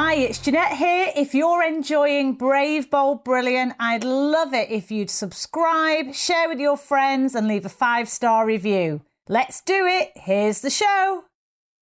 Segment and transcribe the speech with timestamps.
[0.00, 1.10] Hi, it's Jeanette here.
[1.16, 6.76] If you're enjoying Brave, Bold, Brilliant, I'd love it if you'd subscribe, share with your
[6.76, 9.00] friends, and leave a five star review.
[9.28, 10.12] Let's do it.
[10.14, 11.24] Here's the show.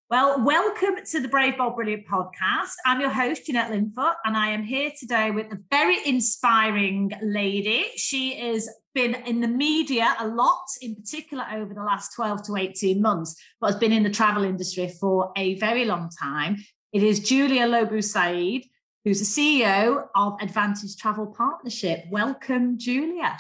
[0.09, 2.73] Well, welcome to the Brave, Bold, Brilliant podcast.
[2.87, 7.85] I'm your host, Jeanette Linfoot, and I am here today with a very inspiring lady.
[7.97, 12.57] She has been in the media a lot, in particular over the last 12 to
[12.57, 16.57] 18 months, but has been in the travel industry for a very long time.
[16.97, 18.63] It is Julia Lo Bue-Said,
[19.05, 22.07] who's the CEO of Advantage Travel Partnership.
[22.09, 23.37] Welcome, Julia.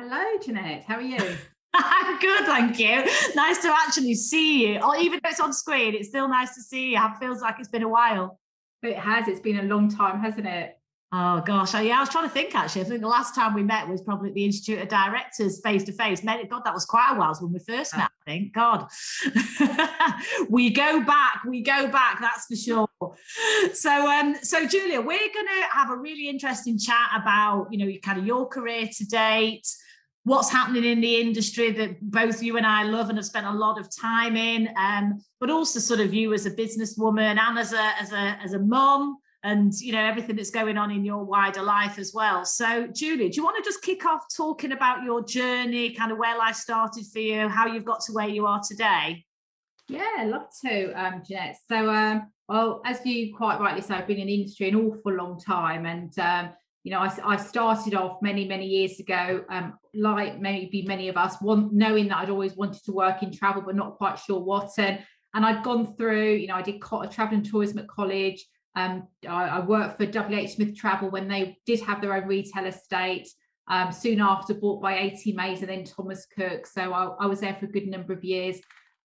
[0.00, 0.84] Hello, Jeanette.
[0.84, 1.18] How are you?
[1.74, 3.02] I'm good, thank you.
[3.34, 4.80] Nice to actually see you.
[4.80, 6.98] Or even though it's on screen, it's still nice to see you.
[6.98, 8.38] It feels like it's been a while.
[8.84, 9.26] It has.
[9.26, 10.78] It's been a long time, hasn't it?
[11.14, 12.80] Oh gosh, yeah, I was trying to think actually.
[12.80, 15.84] I think the last time we met was probably at the Institute of Directors face
[15.84, 16.22] to face.
[16.22, 18.08] God, that was quite a while when we first met.
[18.26, 18.54] I think.
[18.54, 18.88] God,
[20.48, 21.42] we go back.
[21.46, 22.18] We go back.
[22.18, 22.88] That's for sure.
[23.74, 27.92] So, um, so Julia, we're going to have a really interesting chat about you know
[28.02, 29.68] kind of your career to date,
[30.24, 33.52] what's happening in the industry that both you and I love and have spent a
[33.52, 37.74] lot of time in, um, but also sort of you as a businesswoman and as
[37.74, 41.24] a as a as a mom and you know everything that's going on in your
[41.24, 45.02] wider life as well so julie do you want to just kick off talking about
[45.02, 48.46] your journey kind of where life started for you how you've got to where you
[48.46, 49.24] are today
[49.88, 54.18] yeah love to um jeanette so um well as you quite rightly say i've been
[54.18, 56.50] in the industry an awful long time and um
[56.84, 61.16] you know, I, I, started off many, many years ago, um, like maybe many of
[61.16, 64.40] us, want, knowing that I'd always wanted to work in travel, but not quite sure
[64.40, 64.70] what.
[64.78, 64.98] And
[65.34, 68.44] and I'd gone through, you know, I did travel and tourism at college.
[68.74, 72.64] Um, I, I, worked for WH Smith Travel when they did have their own retail
[72.66, 73.28] estate.
[73.68, 75.32] Um, soon after, bought by A.T.
[75.34, 76.66] Mays and then Thomas Cook.
[76.66, 78.58] So I, I, was there for a good number of years.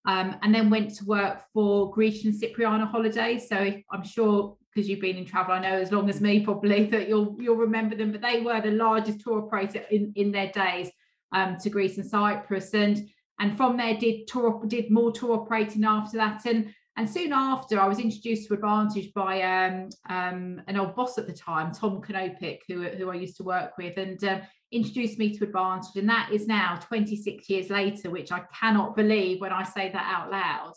[0.06, 3.50] Um, and then went to work for Grecian Cipriana Holidays.
[3.50, 6.86] So I'm sure because you've been in travel, I know as long as me probably
[6.86, 8.12] that you'll you'll remember them.
[8.12, 10.90] But they were the largest tour operator in, in their days
[11.34, 15.84] um, to Greece and Cyprus, and and from there did tour did more tour operating
[15.84, 16.46] after that.
[16.46, 21.20] And and soon after, I was introduced to Advantage by um, um, an old boss
[21.20, 24.42] at the time, Tom Kanopik, who, who I used to work with, and um,
[24.72, 25.96] introduced me to Advantage.
[25.96, 30.12] And that is now 26 years later, which I cannot believe when I say that
[30.12, 30.74] out loud.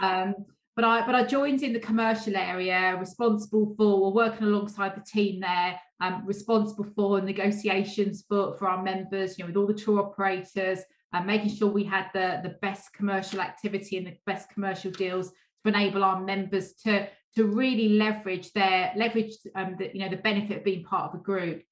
[0.00, 0.34] Um,
[0.74, 5.40] but I but I joined in the commercial area, responsible for working alongside the team
[5.40, 10.00] there, um, responsible for negotiations for, for our members, you know, with all the tour
[10.00, 10.80] operators,
[11.12, 15.30] and making sure we had the, the best commercial activity and the best commercial deals
[15.64, 20.16] to enable our members to to really leverage their leverage um, the, you know the
[20.16, 21.62] benefit of being part of a group.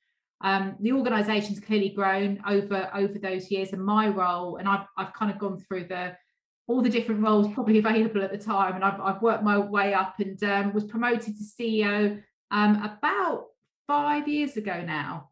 [0.42, 5.12] Um, the organisation's clearly grown over over those years, and my role, and I've I've
[5.12, 6.16] kind of gone through the
[6.66, 9.92] all the different roles probably available at the time, and I've, I've worked my way
[9.92, 13.46] up and um, was promoted to CEO um, about
[13.86, 15.30] five years ago now.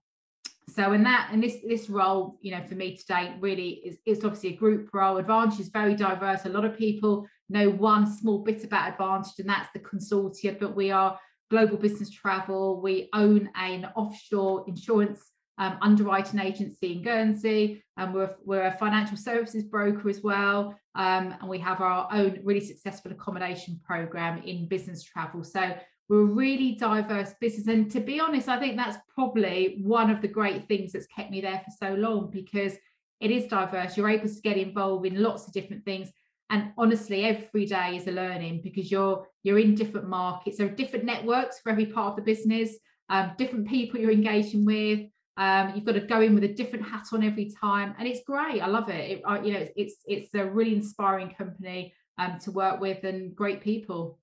[0.68, 4.24] So in that in this this role, you know, for me today really is it's
[4.24, 5.16] obviously a group role.
[5.16, 6.44] Advantage is very diverse.
[6.44, 10.58] A lot of people know one small bit about Advantage, and that's the consortia.
[10.58, 11.18] But we are
[11.50, 12.80] global business travel.
[12.80, 19.16] We own an offshore insurance um, underwriting agency in Guernsey, and we're, we're a financial
[19.16, 20.78] services broker as well.
[20.94, 25.44] Um, and we have our own really successful accommodation program in business travel.
[25.44, 25.74] So
[26.08, 27.66] we're a really diverse business.
[27.66, 31.30] And to be honest, I think that's probably one of the great things that's kept
[31.30, 32.74] me there for so long because
[33.20, 33.96] it is diverse.
[33.96, 36.10] You're able to get involved in lots of different things
[36.50, 40.58] and honestly every day is a learning because you're you're in different markets.
[40.58, 42.76] There are different networks for every part of the business
[43.08, 45.00] um, different people you're engaging with.
[45.36, 48.24] Um, you've got to go in with a different hat on every time and it's
[48.26, 48.60] great.
[48.60, 52.80] I love it, it you know it's it's a really inspiring company um, to work
[52.80, 54.18] with and great people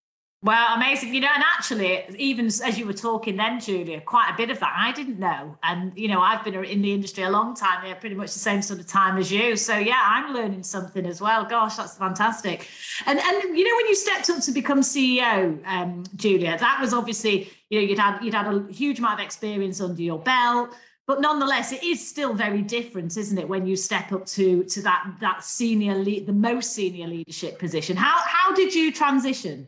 [0.45, 1.11] well, amazing.
[1.11, 4.59] You know, and actually, even as you were talking then, Julia, quite a bit of
[4.59, 5.57] that I didn't know.
[5.63, 8.39] And, you know, I've been in the industry a long time, yeah, pretty much the
[8.39, 9.57] same sort of time as you.
[9.57, 11.45] So, yeah, I'm learning something as well.
[11.45, 12.67] Gosh, that's fantastic.
[13.07, 16.93] And, and you know, when you stepped up to become CEO, um, Julia, that was
[16.93, 20.75] obviously, you know, you'd had, you'd had a huge amount of experience under your belt
[21.07, 24.81] but nonetheless it is still very different isn't it when you step up to to
[24.81, 29.67] that that senior lead the most senior leadership position how how did you transition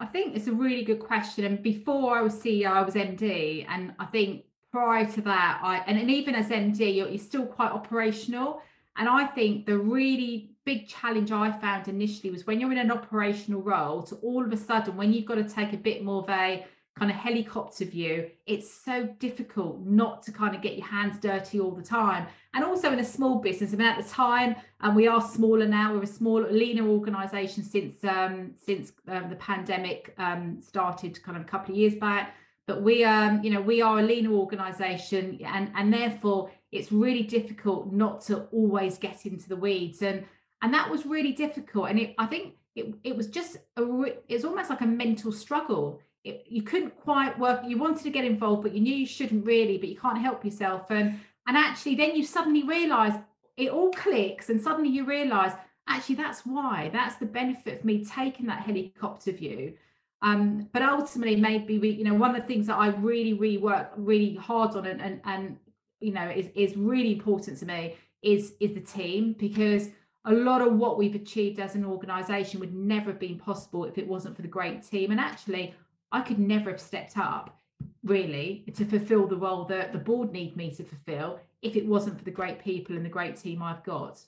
[0.00, 1.44] I, think it's a really good question.
[1.44, 5.78] And before I was CEO, I was MD, and I think prior to that, I
[5.86, 8.62] and, and even as MD, you're, you're still quite operational.
[8.96, 12.90] And I think the really big challenge I found initially was when you're in an
[12.90, 16.22] operational role, to all of a sudden, when you've got to take a bit more
[16.22, 16.64] of a
[16.96, 21.58] kind of helicopter view, it's so difficult not to kind of get your hands dirty
[21.58, 22.26] all the time.
[22.54, 25.66] And also in a small business, I mean, at the time, and we are smaller
[25.66, 25.92] now.
[25.92, 31.42] We're a smaller, leaner organisation since um, since um, the pandemic um, started, kind of
[31.42, 32.36] a couple of years back.
[32.66, 37.24] But we, um, you know, we are a leaner organisation, and and therefore it's really
[37.24, 40.00] difficult not to always get into the weeds.
[40.02, 40.24] And
[40.62, 41.90] and that was really difficult.
[41.90, 43.84] And it, I think it, it was just a,
[44.28, 48.24] it's almost like a mental struggle it, you couldn't quite work you wanted to get
[48.24, 51.94] involved but you knew you shouldn't really but you can't help yourself and and actually
[51.94, 53.12] then you suddenly realize
[53.56, 55.52] it all clicks and suddenly you realize
[55.88, 59.74] actually that's why that's the benefit of me taking that helicopter view.
[60.22, 63.58] Um, but ultimately maybe we you know one of the things that i really really
[63.58, 65.58] work really hard on and and, and
[66.00, 69.90] you know is, is really important to me is is the team because
[70.24, 73.98] a lot of what we've achieved as an organization would never have been possible if
[73.98, 75.10] it wasn't for the great team.
[75.10, 75.74] And actually
[76.14, 77.58] I could never have stepped up
[78.04, 82.16] really to fulfill the role that the board need me to fulfill if it wasn't
[82.18, 84.20] for the great people and the great team I've got.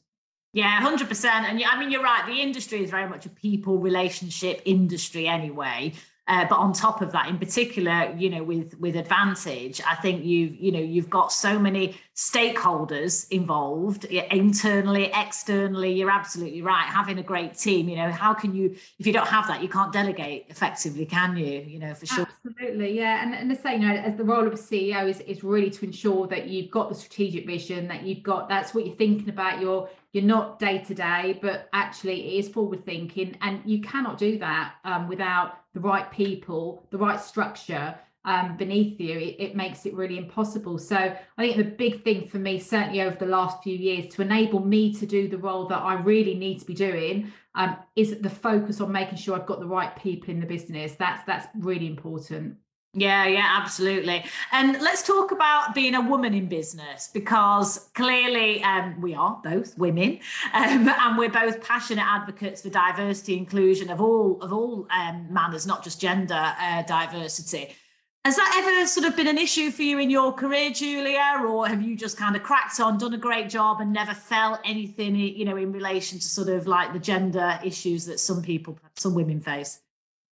[0.53, 1.25] Yeah, 100%.
[1.25, 2.27] And I mean, you're right.
[2.27, 5.93] The industry is very much a people relationship industry anyway.
[6.29, 10.25] Uh, but on top of that, in particular, you know, with with Advantage, I think
[10.25, 15.93] you've you know you've got so many stakeholders involved internally, externally.
[15.93, 16.87] You're absolutely right.
[16.87, 19.69] Having a great team, you know, how can you if you don't have that, you
[19.69, 21.61] can't delegate effectively, can you?
[21.61, 22.27] You know, for sure.
[22.45, 23.23] Absolutely, yeah.
[23.23, 25.71] And and the same, you know, as the role of a CEO is is really
[25.71, 29.29] to ensure that you've got the strategic vision, that you've got that's what you're thinking
[29.29, 29.61] about.
[29.61, 34.17] You're you're not day to day, but actually it is forward thinking, and you cannot
[34.17, 39.57] do that um, without the right people, the right structure um, beneath you, it, it,
[39.57, 40.79] makes it really impossible.
[40.79, 44.23] So I think the big thing for me, certainly over the last few years, to
[44.23, 48.19] enable me to do the role that I really need to be doing, um, is
[48.19, 50.95] the focus on making sure I've got the right people in the business.
[50.99, 52.57] That's that's really important.
[52.99, 54.25] Yeah, yeah, absolutely.
[54.53, 59.77] And let's talk about being a woman in business because clearly um, we are both
[59.77, 60.19] women,
[60.55, 65.67] um, and we're both passionate advocates for diversity, inclusion of all of all um, manners,
[65.67, 67.69] not just gender uh, diversity.
[68.25, 71.69] Has that ever sort of been an issue for you in your career, Julia, or
[71.69, 75.17] have you just kind of cracked on, done a great job, and never felt anything,
[75.17, 79.15] you know, in relation to sort of like the gender issues that some people, some
[79.15, 79.81] women face?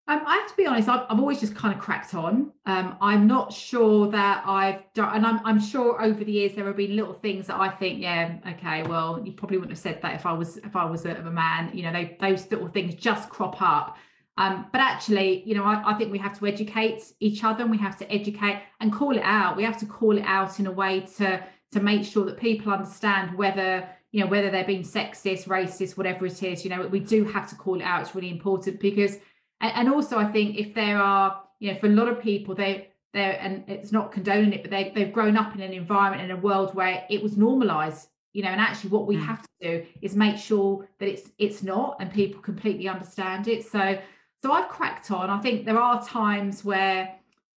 [0.07, 2.53] Um, I have to be honest, I've, I've always just kind of cracked on.
[2.67, 6.67] Um, I'm not sure that I've done, and I'm, I'm sure over the years there
[6.67, 10.03] have been little things that I think, yeah, okay, well, you probably wouldn't have said
[10.03, 11.71] that if I was if I was a, a man.
[11.73, 13.97] You know, they, those little things just crop up.
[14.37, 17.71] Um, but actually, you know, I, I, think we have to educate each other, and
[17.71, 19.57] we have to educate and call it out.
[19.57, 21.43] We have to call it out in a way to
[21.73, 26.27] to make sure that people understand whether you know whether they're being sexist, racist, whatever
[26.27, 26.63] it is.
[26.63, 28.03] You know, we do have to call it out.
[28.03, 29.17] It's really important because
[29.61, 32.55] and, and also i think if there are you know for a lot of people
[32.55, 36.23] they they're and it's not condoning it but they, they've grown up in an environment
[36.23, 39.25] in a world where it was normalized you know and actually what we mm.
[39.25, 43.65] have to do is make sure that it's it's not and people completely understand it
[43.65, 43.99] so
[44.43, 47.15] so i've cracked on i think there are times where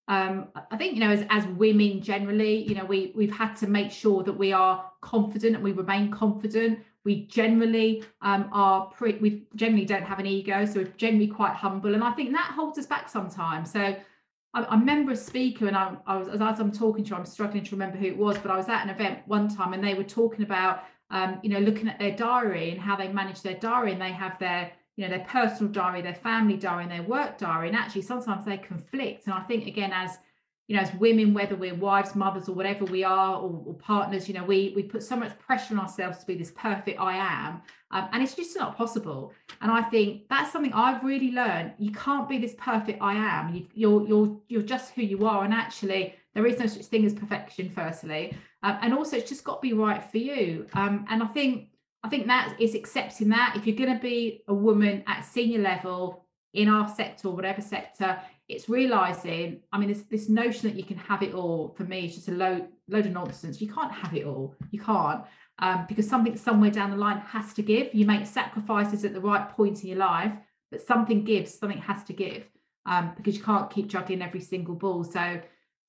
[0.09, 3.67] um, I think you know as as women generally, you know we we've had to
[3.67, 6.79] make sure that we are confident and we remain confident.
[7.07, 11.55] We generally um, are pre- we generally don't have an ego, so we're generally quite
[11.55, 13.73] humble, and I think that holds us back sometimes.
[13.73, 17.17] So I, I remember a speaker, and I, I was as I'm talking to, you,
[17.17, 19.73] I'm struggling to remember who it was, but I was at an event one time,
[19.73, 23.09] and they were talking about um, you know looking at their diary and how they
[23.09, 26.83] manage their diary, and they have their you know their personal diary their family diary
[26.85, 30.19] and their work diary and actually sometimes they conflict and i think again as
[30.67, 34.29] you know as women whether we're wives mothers or whatever we are or, or partners
[34.29, 37.17] you know we we put so much pressure on ourselves to be this perfect i
[37.17, 39.33] am um, and it's just not possible.
[39.61, 41.73] And i think that's something i've really learned.
[41.79, 43.55] You can't be this perfect i am.
[43.55, 47.05] You, you're you're you're just who you are and actually there is no such thing
[47.05, 48.37] as perfection firstly.
[48.63, 50.67] Um, and also it's just got to be right for you.
[50.75, 51.69] Um, and i think
[52.03, 53.55] i think that is accepting that.
[53.57, 57.61] If you're going to be a woman at senior level in our sector or whatever
[57.61, 61.85] sector it's realizing i mean this this notion that you can have it all for
[61.85, 63.61] me is just a load load of nonsense.
[63.61, 64.55] You can't have it all.
[64.71, 65.25] You can't
[65.59, 67.95] um, because something somewhere down the line has to give.
[67.95, 70.33] You make sacrifices at the right point in your life
[70.71, 72.45] but something gives something has to give
[72.87, 75.05] um, because you can't keep juggling every single ball.
[75.05, 75.41] So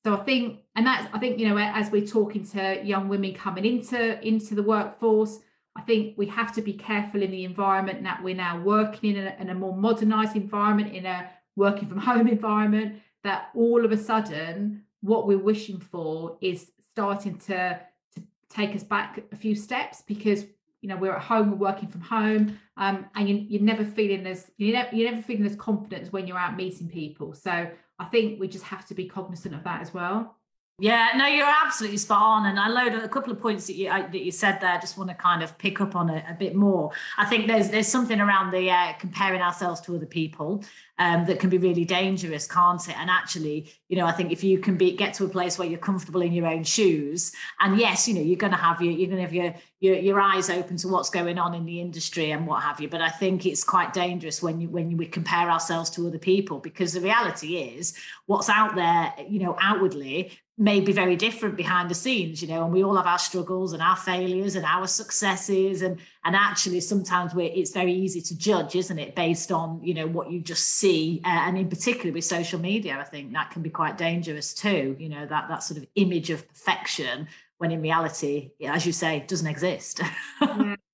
[0.05, 3.33] so i think and that's i think you know as we're talking to young women
[3.33, 5.39] coming into into the workforce
[5.75, 9.27] I think we have to be careful in the environment that we're now working in,
[9.27, 13.91] a, in a more modernized environment, in a working from home environment that all of
[13.91, 17.79] a sudden what we're wishing for is starting to
[18.15, 20.45] to take us back a few steps because
[20.81, 24.25] you know we're at home we're working from home um, and you, you're never feeling
[24.25, 27.33] as you're never, you're never feeling as confident when you're out meeting people.
[27.33, 30.36] So i think we just have to be cognizant of that as well
[30.79, 33.89] yeah, no, you're absolutely spot on, and I load a couple of points that you
[33.89, 34.69] that you said there.
[34.69, 36.91] I just want to kind of pick up on it a bit more.
[37.17, 40.63] I think there's there's something around the uh, comparing ourselves to other people
[40.99, 42.95] um, that can be really dangerous, can't it?
[42.95, 45.67] And actually, you know, I think if you can be get to a place where
[45.67, 48.93] you're comfortable in your own shoes, and yes, you know, you're going to have your
[48.93, 51.81] you're going to have your, your your eyes open to what's going on in the
[51.81, 52.87] industry and what have you.
[52.87, 56.59] But I think it's quite dangerous when you when we compare ourselves to other people
[56.59, 61.87] because the reality is what's out there, you know, outwardly may be very different behind
[61.87, 64.87] the scenes you know and we all have our struggles and our failures and our
[64.87, 65.81] successes.
[65.81, 69.93] And and actually sometimes we it's very easy to judge isn't it based on you
[69.93, 71.21] know what you just see.
[71.23, 74.95] Uh, and in particular with social media i think that can be quite dangerous too
[74.99, 79.23] you know that that sort of image of perfection when in reality as you say
[79.27, 80.01] doesn't exist.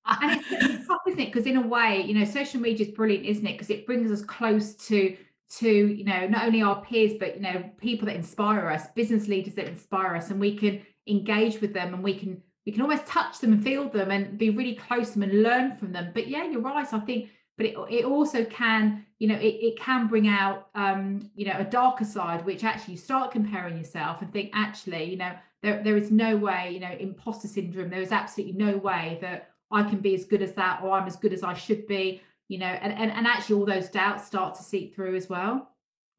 [0.06, 0.20] Yeah.
[0.20, 1.32] and it's, it's tough isn't it?
[1.32, 3.52] Because in a way you know social media is brilliant isn't it?
[3.52, 5.16] Because it brings us close to
[5.58, 9.28] to you know not only our peers but you know people that inspire us business
[9.28, 12.82] leaders that inspire us and we can engage with them and we can we can
[12.82, 15.92] almost touch them and feel them and be really close to them and learn from
[15.92, 16.10] them.
[16.14, 19.78] But yeah you're right i think but it, it also can you know it, it
[19.78, 24.22] can bring out um you know a darker side which actually you start comparing yourself
[24.22, 25.32] and think actually you know
[25.62, 29.50] there, there is no way you know imposter syndrome there is absolutely no way that
[29.70, 32.20] i can be as good as that or i'm as good as i should be
[32.48, 35.70] you know and, and and actually all those doubts start to seep through as well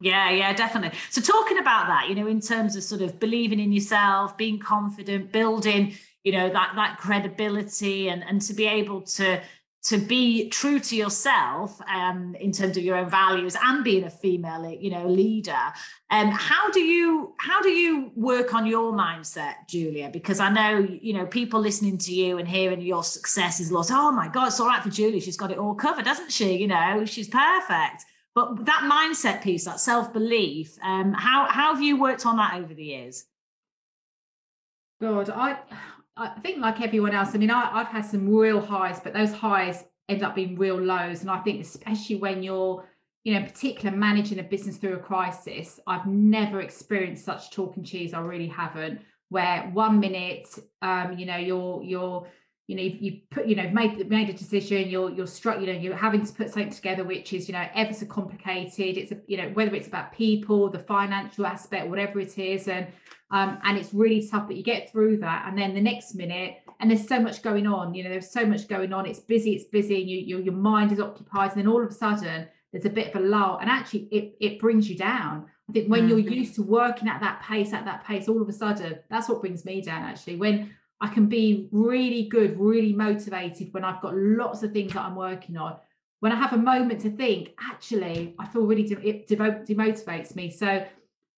[0.02, 0.98] yeah, yeah, definitely.
[1.10, 4.60] So talking about that, you know, in terms of sort of believing in yourself, being
[4.60, 9.42] confident, building, you know, that that credibility and and to be able to
[9.86, 14.10] to be true to yourself um, in terms of your own values and being a
[14.10, 15.56] female you know leader.
[16.10, 20.10] Um, how do you how do you work on your mindset julia?
[20.12, 23.92] Because i know you know people listening to you and hearing your success is lost
[23.94, 25.22] oh my god it's all right for julia.
[25.22, 26.58] She's got it all covered doesn't she?
[26.58, 28.06] You know she's perfect.
[28.34, 32.74] But that mindset piece that self-belief um, how how have you worked on that over
[32.74, 33.26] the years?
[35.00, 35.58] God i
[36.18, 39.34] I think like everyone else, I mean, I, I've had some real highs, but those
[39.34, 41.22] highs end up being real lows.
[41.22, 42.88] And I think especially when you're,
[43.24, 47.76] you know, in particular managing a business through a crisis, I've never experienced such talk
[47.76, 48.14] and cheese.
[48.14, 49.02] I really haven't.
[49.30, 50.48] Where one minute,
[50.82, 52.28] um, you know, you're you're
[52.68, 55.68] you know you, you put you know made made a decision you're you're struck you
[55.68, 58.98] know you're having to put something together which is you know ever so complicated.
[58.98, 62.88] It's a, you know whether it's about people the financial aspect whatever it is and
[63.32, 66.58] um, and it's really tough but you get through that and then the next minute
[66.80, 69.54] and there's so much going on you know there's so much going on it's busy
[69.54, 72.48] it's busy and you, you your mind is occupied and then all of a sudden
[72.72, 75.46] there's a bit of a lull and actually it it brings you down.
[75.70, 76.20] I think when mm-hmm.
[76.20, 79.30] you're used to working at that pace at that pace all of a sudden that's
[79.30, 80.36] what brings me down actually.
[80.36, 85.04] When I can be really good, really motivated when I've got lots of things that
[85.04, 85.76] I'm working on.
[86.22, 90.50] When I have a moment to think, actually, I feel really de- it demotivates me.
[90.50, 90.86] So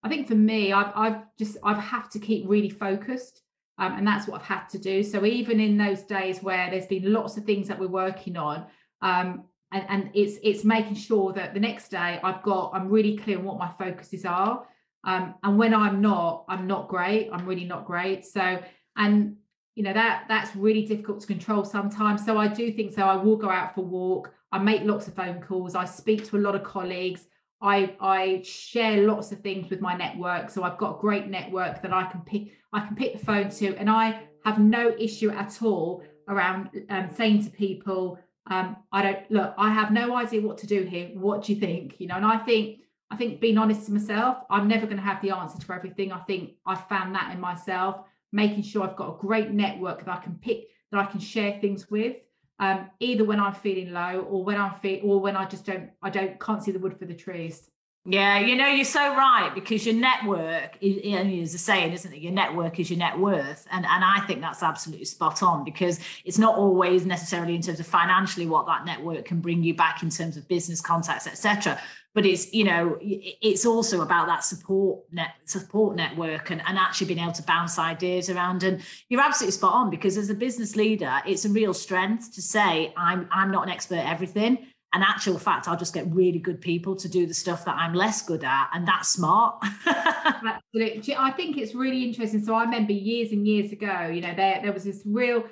[0.03, 3.41] I think for me, I've, I've just I've had to keep really focused,
[3.79, 5.03] um, and that's what I've had to do.
[5.03, 8.67] So even in those days where there's been lots of things that we're working on,
[9.01, 13.17] um, and, and it's it's making sure that the next day I've got I'm really
[13.17, 14.65] clear on what my focuses are.
[15.03, 17.29] Um, and when I'm not, I'm not great.
[17.33, 18.25] I'm really not great.
[18.25, 18.61] So
[18.95, 19.37] and
[19.77, 22.25] you know that that's really difficult to control sometimes.
[22.25, 24.33] So i do think so i will go out for walk.
[24.51, 25.75] I make lots of phone calls.
[25.75, 27.27] I speak to a lot of colleagues.
[27.61, 30.49] I i share lots of things with my network.
[30.49, 33.49] So i've got a great network that i can pick i can pick the phone
[33.51, 33.75] to.
[33.77, 38.17] And i have no issue at all around um, saying to people
[38.47, 41.09] um, i don't look i have no idea what to do here.
[41.13, 41.99] What do you think?
[41.99, 42.79] You know and i think
[43.11, 46.11] i think being honest to myself i'm never going to have the answer to everything.
[46.11, 50.11] I think i found that in myself making sure I've got a great network that
[50.11, 52.17] I can pick that I can share things with.
[52.59, 55.91] Um, either when I'm feeling low or when I'm feel or when I just don't
[56.01, 57.69] I don't can't see the wood for the trees.
[58.09, 62.21] Yeah, you know, you're so right because your network is, is a saying, isn't it?
[62.21, 63.67] Your network is your net worth.
[63.69, 67.81] And, and I think that's absolutely spot on because it's not always necessarily in terms
[67.81, 71.77] of financially what that network can bring you back in terms of business contacts, etc
[72.17, 77.05] but it's you know it's also about that support net support network and, and actually
[77.05, 78.63] being able to bounce ideas around.
[78.63, 82.41] And you're absolutely spot on because as a business leader it's a real strength to
[82.41, 84.65] say i'm i'm not an expert at everything.
[84.93, 87.93] And actual fact i'll just get really good people to do the stuff that i'm
[87.93, 89.63] less good at and that's smart.
[89.85, 92.43] Absolutely i think it's really interesting.
[92.43, 95.43] So i remember years and years ago you know there there was this real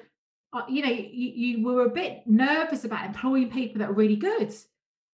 [0.52, 4.16] uh, you know you, you were a bit nervous about employing people that are really
[4.16, 4.52] good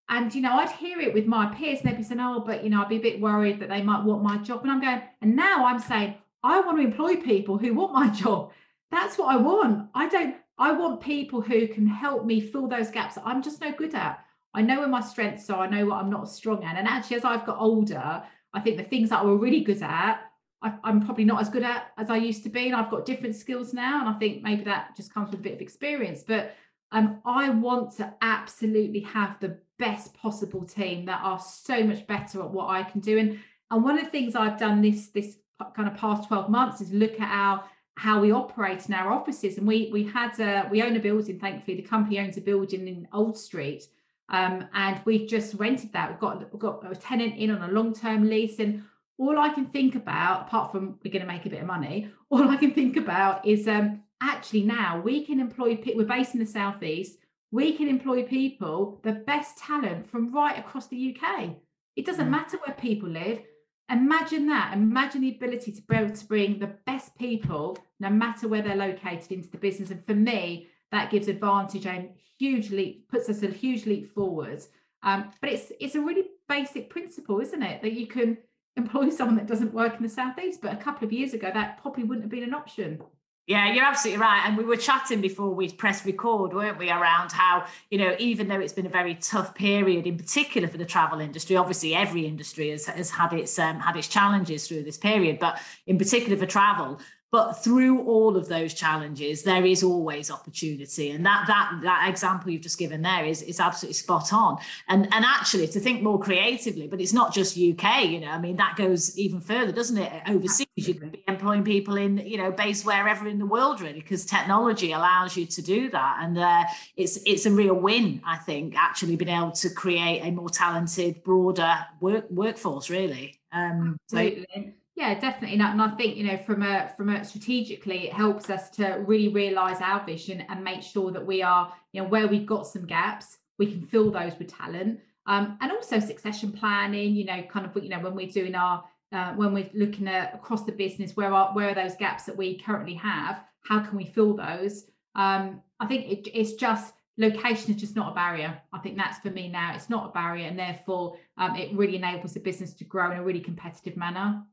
[0.10, 2.64] And you know, I'd hear it with my peers, and they'd be saying, "Oh, but
[2.64, 4.82] you know, I'd be a bit worried that they might want my job." And I'm
[4.82, 8.52] going, and now I'm saying, I want to employ people who want my job.
[8.92, 9.90] That's what I want.
[9.94, 10.36] I don't.
[10.58, 13.96] I want people who can help me fill those gaps that I'm just no good
[13.96, 14.24] at.
[14.54, 15.64] I know where my strengths are.
[15.64, 16.78] I know what I'm not strong at.
[16.78, 19.82] And actually, as I've got older, I think the things that I were really good
[19.82, 20.20] at,
[20.62, 22.68] I, am probably not as good at as I used to be.
[22.68, 24.02] And I've got different skills now.
[24.02, 26.24] And I think maybe that just comes with a bit of experience.
[26.28, 26.54] But
[26.92, 32.42] um, I want to absolutely have the best possible team that are so much better
[32.42, 33.18] at what I can do.
[33.18, 33.40] And
[33.72, 35.38] and one of the things I've done this this
[35.76, 37.64] kind of past 12 months is look at our
[37.98, 39.58] how we operate in our offices.
[39.58, 41.78] And we we had a, we own a building, thankfully.
[41.78, 43.88] The company owns a building in Old Street.
[44.30, 46.10] Um, and we've just rented that.
[46.10, 48.60] We've got, we've got a tenant in on a long-term lease.
[48.60, 48.84] And
[49.18, 52.10] all I can think about, apart from we're going to make a bit of money,
[52.30, 56.02] all I can think about is um, actually now we can employ people.
[56.02, 57.18] We're based in the southeast.
[57.52, 61.50] We can employ people, the best talent from right across the UK.
[61.96, 62.32] It doesn't mm.
[62.32, 63.42] matter where people live.
[63.90, 64.74] Imagine that.
[64.74, 68.76] Imagine the ability to be able to bring the best people, no matter where they're
[68.76, 69.92] located, into the business.
[69.92, 74.62] And for me, that gives advantage and hugely puts us a huge leap forward.
[75.04, 77.82] Um, but it's it's a really basic principle, isn't it?
[77.82, 78.38] That you can
[78.78, 80.62] employ someone that doesn't work in the southeast.
[80.62, 83.02] But a couple of years ago, that probably wouldn't have been an option.
[83.48, 84.44] Yeah, you're absolutely right.
[84.46, 88.48] And we were chatting before we pressed record, weren't we, around how, you know, even
[88.48, 92.26] though it's been a very tough period, in particular for the travel industry, obviously every
[92.26, 96.38] industry has, has had its um, had its challenges through this period, but in particular
[96.38, 97.00] for travel,
[97.32, 101.12] but through all of those challenges there is always opportunity.
[101.12, 104.58] And that that that example you've just given there is is absolutely spot on.
[104.88, 108.38] And and actually to think more creatively but it's not just uk you know i
[108.38, 110.12] mean that goes even further doesn't it?
[110.28, 114.02] Overseas you can be employing people in you know based wherever in the world really
[114.02, 116.18] because technology allows you to do that.
[116.22, 116.66] And uh,
[116.98, 121.24] it's it's a real win i think actually being able to create a more talented
[121.24, 123.40] broader work workforce really.
[123.52, 124.48] Um Absolutely.
[124.54, 125.58] So, yeah, definitely.
[125.60, 129.30] And I think, you know, from a from a strategically, it helps us to really
[129.30, 132.86] realize our vision and make sure that we are, you know, where we've got some
[132.86, 135.00] gaps, we can fill those with talent.
[135.28, 138.84] Um, and also succession planning, you know, kind of, you know, when we're doing our
[139.14, 142.36] uh, when we're looking at across the business, where are where are those gaps that
[142.36, 143.44] we currently have?
[143.64, 144.86] How can we fill those?
[145.16, 148.60] Um, I think it, it's just location is just not a barrier.
[148.74, 149.74] I think that's for me now.
[149.76, 153.18] It's not a barrier, and therefore um, it really enables the business to grow in
[153.18, 154.44] a really competitive manner.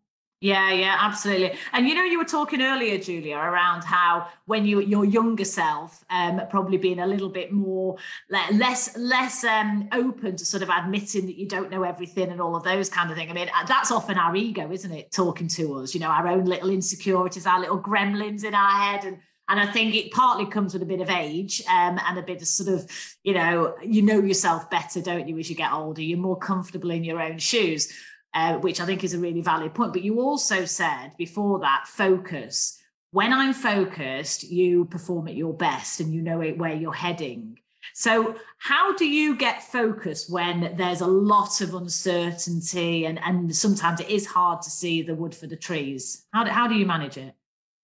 [0.41, 1.59] Yeah, yeah, absolutely.
[1.73, 6.05] And you know, you were talking earlier, Julia, around how when you your younger self,
[6.11, 7.97] um, probably being a little bit more
[8.31, 12.55] less less um open to sort of admitting that you don't know everything and all
[12.55, 13.29] of those kind of thing.
[13.29, 15.93] I mean, uh, that's often our ego, isn't it, talking to us?
[15.93, 19.67] You know, our own little insecurities, our little gremlins in our head, and and I
[19.67, 22.69] think it partly comes with a bit of age um, and a bit of sort
[22.69, 22.89] of,
[23.25, 26.03] you know, you know yourself better, don't you, as you get older?
[26.03, 27.91] You're more comfortable in your own shoes
[28.35, 29.93] uh, which I think is a really valid point.
[29.93, 32.81] But you also said before that focus.
[33.11, 37.59] When I'm focused, you perform at your best and you know where you're heading.
[37.95, 44.01] So, how do you get focused when there's a lot of uncertainty and, and sometimes
[44.01, 46.27] it is hard to see the wood for the trees?
[46.33, 47.35] How do, how do you manage it?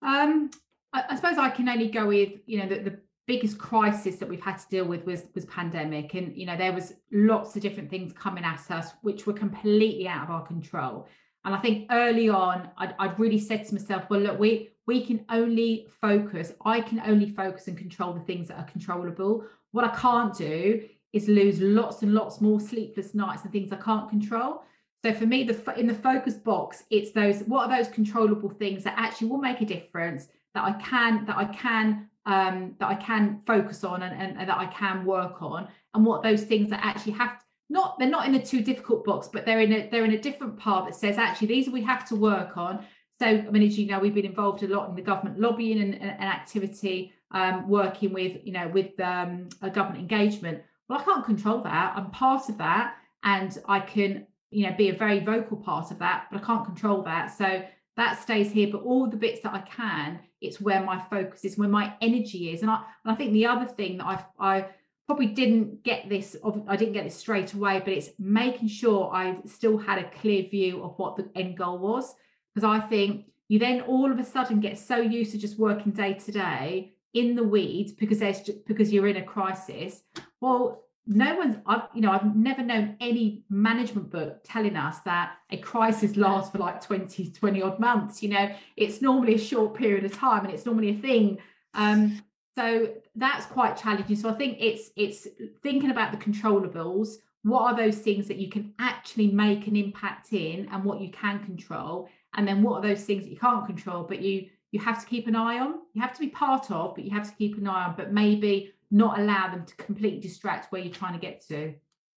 [0.02, 0.50] Um,
[0.92, 4.28] I, I suppose I can only go with you know the, the biggest crisis that
[4.28, 6.14] we've had to deal with was was pandemic.
[6.14, 10.06] And you know there was lots of different things coming at us which were completely
[10.08, 11.08] out of our control.
[11.44, 15.04] And i think early on I'd, I'd really said to myself well look we we
[15.04, 19.44] can only focus i can only focus and control the things that are controllable.
[19.72, 20.82] What i can't do
[21.12, 24.62] is lose lots and lots more sleepless nights and things i can't control.
[25.02, 28.84] So for me the in the focus box it's those what are those controllable things
[28.84, 32.94] that actually will make a difference that i can that i can um, that I
[32.94, 36.70] can focus on and, and, and, that I can work on, and what those things
[36.70, 39.72] that actually have to, not they're not in the too difficult box, but they're in
[39.72, 42.84] a they're in a different part that says actually these we have to work on.
[43.20, 45.80] So I mean, as you know, we've been involved a lot in the government lobbying
[45.80, 50.62] and, and, activity, um, working with you know with um, a government engagement.
[50.88, 51.94] Well, I can't control that.
[51.96, 55.98] I'm part of that, and I can you know be a very vocal part of
[55.98, 57.36] that, but I can't control that.
[57.36, 57.64] So
[57.96, 61.58] that stays here but all the bits that i can it's where my focus is
[61.58, 62.62] where my energy is.
[62.62, 64.66] And i and i think the other thing that i i
[65.06, 66.36] probably didn't get this
[66.68, 70.48] i didn't get this straight away but it's making sure i still had a clear
[70.48, 72.14] view of what the end goal was.
[72.54, 75.92] Because i think you then all of a sudden get so used to just working
[75.92, 80.02] day to day in the weeds because there's because you're in a crisis.
[80.40, 85.34] Well no one's I've you know I've never known any management book telling us that
[85.50, 88.50] a crisis lasts for like 20 20 odd months you know?
[88.76, 91.38] It's normally a short period of time and it's normally a thing.
[91.74, 92.22] Um
[92.56, 94.16] so that's quite challenging.
[94.16, 95.26] So I think it's it's
[95.62, 97.16] thinking about the controllables.
[97.42, 101.10] What are those things that you can actually make an impact in and what you
[101.10, 102.08] can control?
[102.36, 105.06] And then what are those things that you can't control but you you have to
[105.06, 105.74] keep an eye on?
[105.92, 107.94] You have to be part of but you have to keep an eye on.
[107.96, 111.74] But maybe not allow them to completely distract where you're trying to get to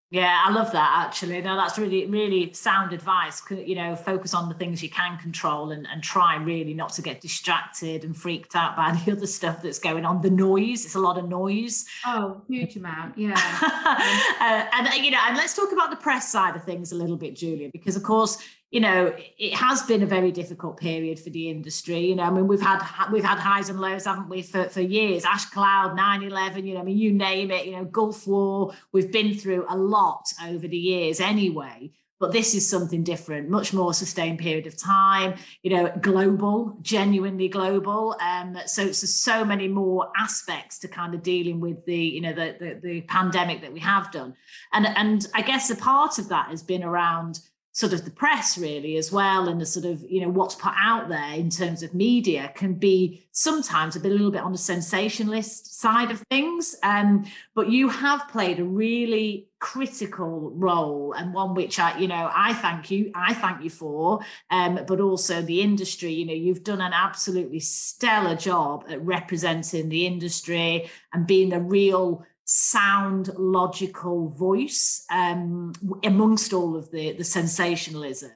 [0.10, 1.42] yeah, I love that actually.
[1.42, 3.42] No, that's really, really sound advice.
[3.50, 7.02] You know, focus on the things you can control and, and try really not to
[7.02, 10.22] get distracted and freaked out by the other stuff that's going on.
[10.22, 11.86] The noise, it's a lot of noise.
[12.06, 13.18] Oh, huge amount.
[13.18, 13.34] Yeah.
[14.40, 17.18] uh, and, you know, and let's talk about the press side of things a little
[17.18, 18.38] bit, Julia, because of course,
[18.70, 22.08] you know it has been a very difficult period for the industry.
[22.08, 24.82] You know i mean we've had we've had highs and lows haven't we for, for
[24.82, 25.26] years?
[25.26, 29.12] Ash cloud 9-11 you know i mean you name it you know gulf war we've
[29.12, 31.92] been through a lot over the years anyway.
[32.20, 37.48] But this is something different much more sustained period of time you know global genuinely
[37.48, 38.18] global.
[38.20, 42.34] Um so so so many more aspects to kind of dealing with the you know
[42.34, 44.34] the the, the pandemic that we have done.
[44.74, 47.40] And and i guess a part of that has been around
[47.78, 50.74] sort of the press really as well and the sort of you know what's put
[50.76, 54.52] out there in terms of media can be sometimes a, bit, a little bit on
[54.52, 56.76] the sensationalist side of things.
[56.82, 62.32] Um, but you have played a really critical role and one which i you know
[62.34, 64.22] i thank you i thank you for.
[64.50, 69.90] Um, but also the industry you know you've done an absolutely stellar job at representing
[69.90, 77.24] the industry and being the real sound, logical voice um, amongst all of the, the
[77.24, 78.32] sensationalism.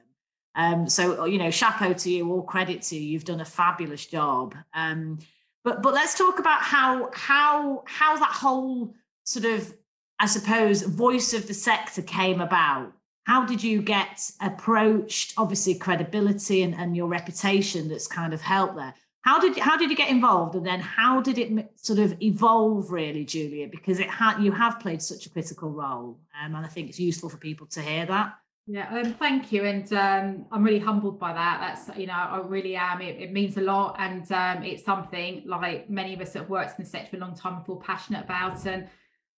[0.54, 3.00] Um, so, you know, chapeau to you, all credit to you.
[3.00, 4.54] You've done a fabulous job.
[4.74, 5.18] Um,
[5.64, 8.94] but but let's talk about how how how that whole
[9.24, 9.72] sort of,
[10.18, 12.92] I suppose, voice of the sector came about.
[13.24, 15.32] How did you get approached?
[15.38, 18.94] Obviously, credibility and, and your reputation that's kind of helped there.
[19.22, 22.90] How did how did you get involved, and then how did it sort of evolve,
[22.90, 23.68] really, Julia?
[23.68, 26.98] Because it had you have played such a critical role, um, and I think it's
[26.98, 28.34] useful for people to hear that.
[28.66, 31.60] Yeah, um, thank you, and um, I'm really humbled by that.
[31.60, 33.00] That's you know, I really am.
[33.00, 36.50] It, it means a lot, and um, it's something like many of us that have
[36.50, 38.66] worked in the sector for a long time feel passionate about.
[38.66, 38.88] And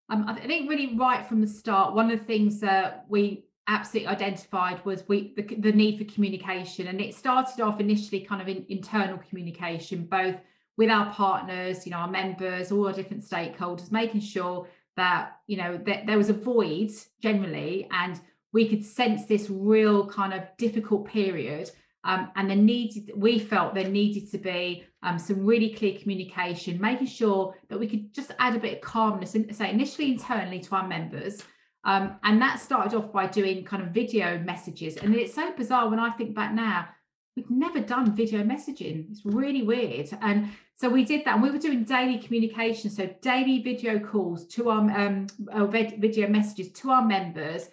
[0.08, 4.08] um, I think really right from the start, one of the things that we absolutely
[4.08, 6.88] identified was we the, the, need for communication.
[6.88, 10.36] And it started off initially kind of in internal communication both
[10.76, 15.56] with our partners you know our members all our different stakeholders making sure that you
[15.56, 18.20] know that there was a void generally and
[18.52, 21.70] we could sense this real kind of difficult period
[22.04, 26.80] um, and there needed we felt there needed to be um, some really clear communication
[26.80, 30.60] making sure that we could just add a bit of calmness and say initially internally
[30.60, 31.42] to our members
[31.84, 34.96] um, and that started off by doing kind of video messages.
[34.96, 36.88] And it's so bizarre when I think back now,
[37.36, 39.10] we've never done video messaging.
[39.10, 40.08] It's really weird.
[40.20, 41.34] And so we did that.
[41.34, 42.90] And we were doing daily communication.
[42.90, 47.68] So daily video calls to our um, uh, video messages to our members,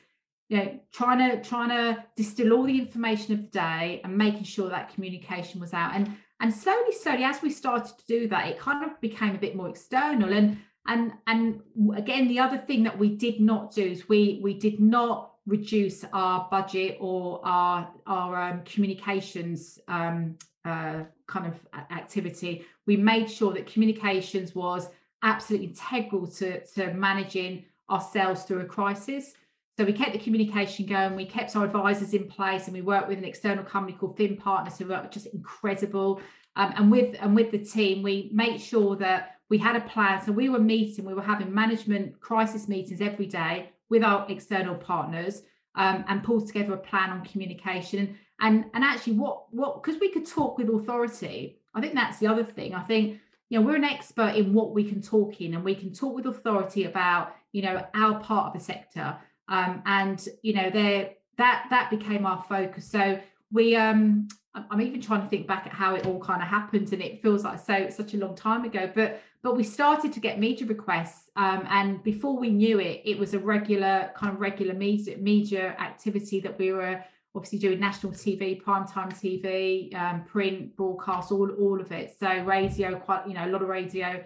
[0.50, 4.44] you know, trying to trying to distill all the information of the day and making
[4.44, 5.96] sure that communication was out.
[5.96, 9.38] And and slowly, slowly, as we started to do that, it kind of became a
[9.38, 10.34] bit more external.
[10.34, 11.62] And and and
[11.96, 16.04] again the other thing that we did not do is we we did not reduce
[16.14, 21.56] our budget or our our um, communications um, uh, kind of
[21.92, 22.66] activity.
[22.86, 24.90] We made sure that communications was
[25.24, 29.34] absolutely integral to to managing ourselves through a crisis.
[29.78, 33.08] So we kept the communication going we kept our advisors in place and we worked
[33.08, 36.22] with an external company called Finn Partners who were just incredible.
[36.56, 40.24] Um, and with and with the team we made sure that we had a plan.
[40.26, 44.76] So we were meeting, we were having management crisis meetings every day with our external
[44.76, 45.44] partners
[45.76, 48.18] um, and pulled together a plan on communication.
[48.40, 52.28] And, and actually, what what because we could talk with authority, I think that's the
[52.28, 52.74] other thing.
[52.74, 55.76] I think you know we're an expert in what we can talk in, and we
[55.76, 59.18] can talk with authority about you know our part of the sector.
[59.50, 62.90] Um, and you know there that that became our focus.
[62.90, 63.20] So
[63.52, 66.92] we um I'm even trying to think back at how it all kind of happened,
[66.92, 68.92] and it feels like so such a long time ago.
[68.94, 73.18] But but we started to get media requests, um, and before we knew it, it
[73.18, 77.02] was a regular kind of regular media media activity that we were
[77.34, 82.14] obviously doing national TV, primetime TV, um, print, broadcast, all all of it.
[82.20, 84.22] So radio, quite you know a lot of radio.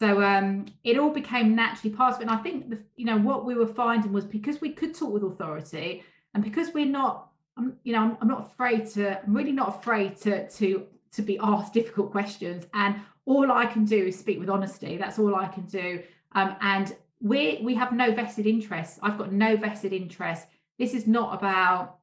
[0.00, 2.22] So um, it all became naturally part of it.
[2.22, 5.12] And I think the, you know what we were finding was because we could talk
[5.12, 6.02] with authority,
[6.34, 7.29] and because we're not
[7.60, 9.22] I'm, you know, I'm, I'm not afraid to.
[9.22, 12.96] I'm really not afraid to to to be asked difficult questions, and
[13.26, 14.96] all I can do is speak with honesty.
[14.96, 16.02] That's all I can do.
[16.32, 18.98] Um, and we we have no vested interest.
[19.02, 20.46] I've got no vested interest.
[20.78, 21.98] This is not about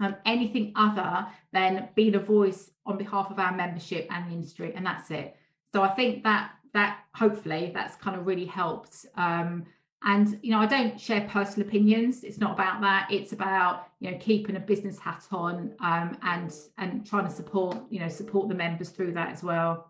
[0.00, 4.72] um, anything other than being a voice on behalf of our membership and the industry,
[4.74, 5.36] and that's it.
[5.72, 9.64] So I think that that hopefully that's kind of really helped um,
[10.04, 14.10] and you know i don't share personal opinions it's not about that it's about you
[14.10, 18.48] know keeping a business hat on um, and and trying to support you know support
[18.48, 19.87] the members through that as well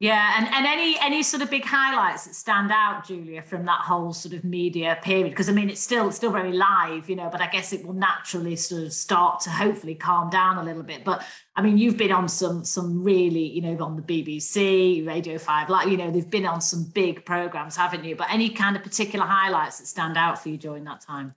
[0.00, 3.80] yeah, and, and any any sort of big highlights that stand out, Julia, from that
[3.80, 5.30] whole sort of media period?
[5.30, 7.84] Because I mean, it's still it's still very live, you know, but I guess it
[7.84, 11.04] will naturally sort of start to hopefully calm down a little bit.
[11.04, 11.24] But
[11.56, 15.68] I mean, you've been on some some really, you know, on the BBC, Radio Five,
[15.68, 18.14] like you know, they've been on some big programs, haven't you?
[18.14, 21.34] But any kind of particular highlights that stand out for you during that time?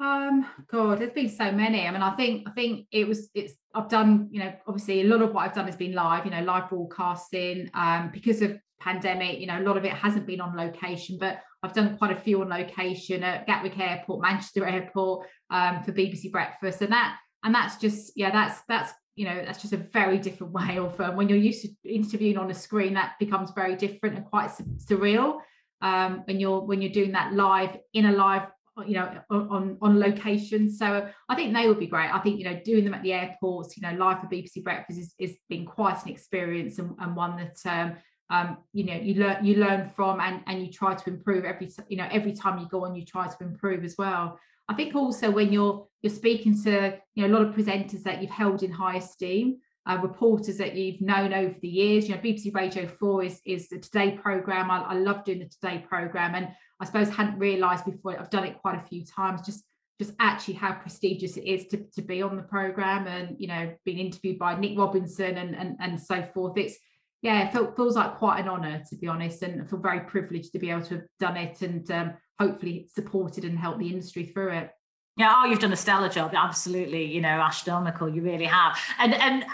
[0.00, 1.86] Um, God, there's been so many.
[1.86, 5.04] I mean, I think I think it was it's I've done, you know, obviously a
[5.04, 7.70] lot of what I've done has been live, you know, live broadcasting.
[7.74, 11.40] Um, because of pandemic, you know, a lot of it hasn't been on location, but
[11.62, 16.30] I've done quite a few on location at Gatwick Airport, Manchester Airport, um, for BBC
[16.30, 16.80] Breakfast.
[16.80, 20.52] And that and that's just, yeah, that's that's you know, that's just a very different
[20.58, 24.16] way of um, when you're used to interviewing on a screen, that becomes very different
[24.16, 25.40] and quite surreal.
[25.80, 28.48] Um, when you're when you're doing that live in a live
[28.86, 30.70] you know on on location.
[30.70, 32.12] So i think they would be great.
[32.12, 34.98] I think you know doing them at the airports you know live for bbc breakfast
[34.98, 37.96] is, is been quite an experience and, and one that um,
[38.30, 41.70] um, you know you learn you learn from and and you try to improve every
[41.88, 44.38] you know every time you go on you try to improve as well.
[44.68, 48.20] I think also when you're you're speaking to you know a lot of presenters that
[48.20, 52.08] you've held in high esteem uh, reporters that you've known over the years.
[52.08, 54.70] You know, BBC Radio 4 is, is the Today programme.
[54.70, 56.34] I, I love doing the Today programme.
[56.34, 56.48] And
[56.78, 59.64] I suppose hadn't realised before, I've done it quite a few times, just
[60.00, 63.74] just actually how prestigious it is to, to be on the programme and, you know,
[63.84, 66.56] being interviewed by Nick Robinson and, and, and so forth.
[66.56, 66.78] It's,
[67.20, 69.42] yeah, it felt, feels like quite an honour, to be honest.
[69.42, 72.88] And I feel very privileged to be able to have done it and um, hopefully
[72.94, 74.70] supported and helped the industry through it.
[75.16, 76.32] Yeah, oh, you've done a stellar job.
[76.32, 78.08] Absolutely, you know, astronomical.
[78.08, 78.78] You really have.
[79.00, 79.44] And and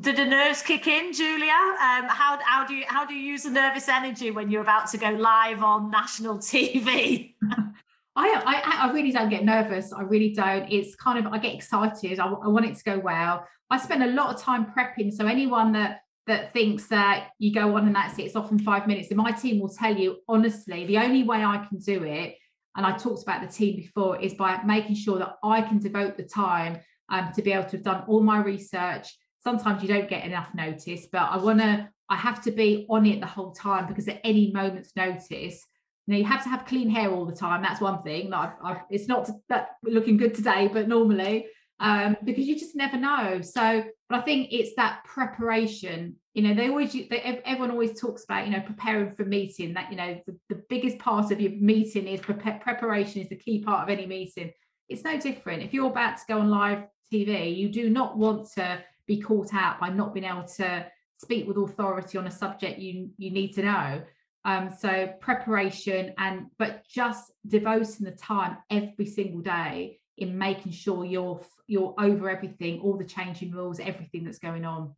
[0.00, 1.52] did the nerves kick in, Julia?
[1.52, 4.90] Um, how how do you how do you use the nervous energy when you're about
[4.90, 7.34] to go live on national TV?
[8.14, 9.92] I, I, I really don't get nervous.
[9.92, 10.70] I really don't.
[10.70, 12.18] It's kind of I get excited.
[12.18, 13.46] I, I want it to go well.
[13.70, 15.12] I spend a lot of time prepping.
[15.12, 18.86] So anyone that that thinks that you go on and that's it, it's often five
[18.86, 19.08] minutes.
[19.08, 22.36] And my team will tell you honestly, the only way I can do it,
[22.76, 26.18] and I talked about the team before, is by making sure that I can devote
[26.18, 29.16] the time um, to be able to have done all my research
[29.48, 33.06] sometimes you don't get enough notice, but I want to, I have to be on
[33.06, 35.66] it the whole time because at any moment's notice,
[36.06, 37.62] you know, you have to have clean hair all the time.
[37.62, 38.28] That's one thing.
[38.28, 41.46] Like I've, it's not that looking good today, but normally,
[41.80, 43.40] um, because you just never know.
[43.40, 46.16] So, but I think it's that preparation.
[46.34, 49.72] You know, they always, they, everyone always talks about, you know, preparing for meeting.
[49.74, 53.36] That you know, the, the biggest part of your meeting is pre- preparation is the
[53.36, 54.50] key part of any meeting.
[54.90, 55.62] It's no different.
[55.62, 59.52] If you're about to go on live TV, you do not want to be caught
[59.52, 63.52] out by not being able to speak with authority on a subject you you need
[63.54, 64.02] to know.
[64.44, 71.04] Um, so preparation and but just devoting the time every single day in making sure
[71.04, 74.94] you're you're over everything all the changing rules everything that's going on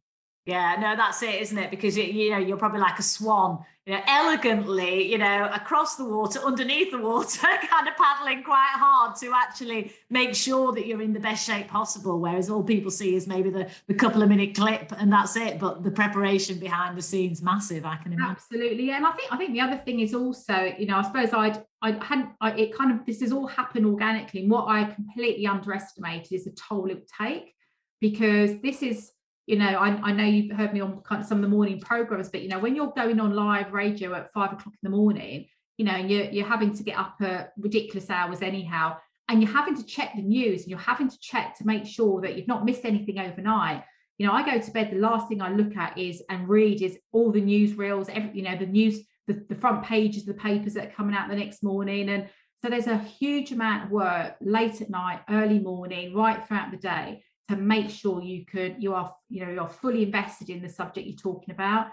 [0.46, 1.70] yeah, no, that's it, isn't it?
[1.70, 6.05] Because you know you're probably like a swan, you know, elegantly, you know, across the
[6.05, 11.03] water, underneath the water, kind of paddling quite hard to actually make sure that you're
[11.03, 12.18] in the best shape possible.
[12.20, 15.59] Whereas all people see is maybe the, the couple of minute clip and that's it.
[15.59, 18.37] But the preparation behind the scenes massive, I can imagine.
[18.37, 18.96] Absolutely, yeah.
[18.96, 21.62] And I think I think the other thing is also, you know, I suppose I'd
[21.83, 24.40] I hadn't I, it kind of this has all happened organically.
[24.40, 27.55] And what I completely underestimated is the toll it would take
[28.00, 29.12] because this is
[29.51, 31.81] you know, I, I know you've heard me on kind of some of the morning
[31.81, 34.97] programs, but you know, when you're going on live radio at five o'clock in the
[34.97, 38.97] morning, you know, you're you're having to get up at ridiculous hours anyhow,
[39.29, 42.21] and you're having to check the news and you're having to check to make sure
[42.21, 43.83] that you've not missed anything overnight.
[44.19, 46.81] You know, I go to bed, the last thing I look at is and read
[46.81, 50.37] is all the news reels, every, you know, the news, the, the front pages of
[50.37, 52.09] the papers that are coming out the next morning.
[52.09, 52.29] And
[52.63, 56.77] so there's a huge amount of work late at night, early morning, right throughout the
[56.77, 60.69] day to make sure you could you are you know you're fully invested in the
[60.69, 61.89] subject you're talking about.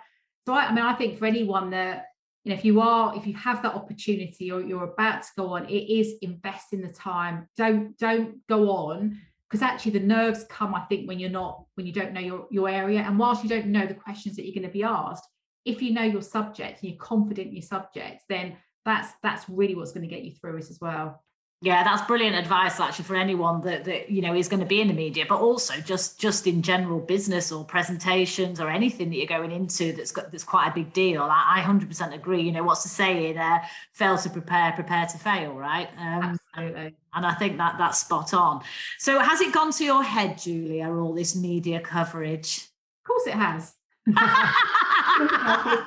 [0.46, 2.06] So I, I, mean i think for anyone that
[2.43, 5.54] you know if you are if you have that opportunity or you're about to go
[5.54, 7.48] on it is invest in the time.
[7.58, 11.86] Don't don't go on because actually the nerves come i think when you're not when
[11.86, 13.02] you don't know your your area.
[13.02, 15.28] And whilst you don't know the questions that you're going to be asked
[15.65, 19.76] if you know your subject and you're confident in your subject then that's that's really
[19.76, 21.22] what's going to get you through it as well
[21.60, 24.80] yeah, that's brilliant advice actually for anyone that that you know is going to be
[24.80, 29.15] in the media, but also just just in general business or presentations or anything that
[29.15, 31.24] you're going into that's got that's quite a big deal.
[31.24, 32.41] I, I 100% agree.
[32.43, 33.39] You know what's the saying?
[33.39, 33.60] Uh,
[33.91, 35.89] fail to prepare, prepare to fail, right?
[35.98, 36.96] Um, Absolutely.
[37.15, 38.62] And I think that that's spot on.
[39.00, 42.67] So has it gone to your head, Julia, all this media coverage?
[43.02, 43.74] Of course, it has.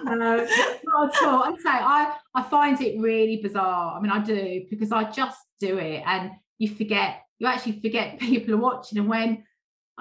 [0.05, 0.47] no,
[0.85, 1.43] not at all.
[1.45, 3.97] I say I I find it really bizarre.
[3.97, 7.23] I mean, I do because I just do it, and you forget.
[7.39, 9.45] You actually forget people are watching, and when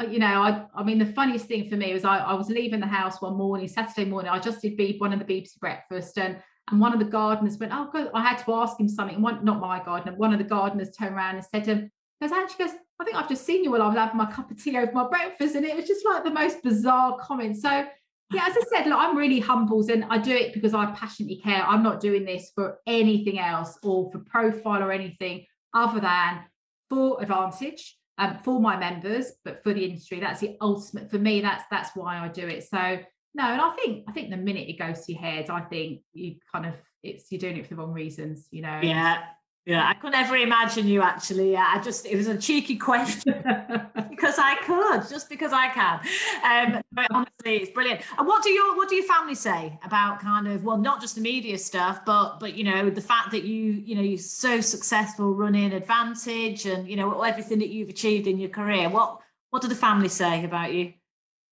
[0.07, 2.79] you know, I, I mean, the funniest thing for me was I, I was leaving
[2.79, 4.31] the house one morning, Saturday morning.
[4.31, 6.37] I just did one of the BBC breakfast, and
[6.71, 9.43] and one of the gardeners went, "Oh, God, I had to ask him something." One,
[9.43, 11.91] not my gardener, one of the gardeners turned around and said to him,
[12.21, 14.51] "Goes, actually, goes, I think I've just seen you while I was having my cup
[14.51, 17.57] of tea over my breakfast," and it was just like the most bizarre comment.
[17.57, 17.85] So,
[18.31, 21.37] yeah, as I said, look, I'm really humbled, and I do it because I passionately
[21.37, 21.63] care.
[21.63, 26.41] I'm not doing this for anything else or for profile or anything other than
[26.89, 30.19] for advantage um, for my members, but for the industry.
[30.19, 31.41] That's the ultimate for me.
[31.41, 32.63] That's that's why I do it.
[32.63, 32.99] So
[33.35, 36.01] no, and I think I think the minute it goes to your head, I think
[36.13, 38.79] you kind of it's you're doing it for the wrong reasons, you know.
[38.83, 39.23] Yeah.
[39.69, 41.55] Yeah, I could never imagine you actually.
[41.55, 43.35] I just, it was a cheeky question
[44.09, 45.99] because I could, just because I can.
[46.43, 48.01] Um, but honestly, it's brilliant.
[48.17, 51.13] And what do your, what do your family say about kind of, well, not just
[51.13, 54.59] the media stuff, but, but, you know, the fact that you, you know, you're so
[54.59, 58.89] successful running Advantage and, you know, everything that you've achieved in your career.
[58.89, 59.19] What,
[59.51, 60.93] what do the family say about you?